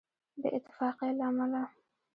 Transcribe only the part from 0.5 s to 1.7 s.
اتفاقۍ له امله.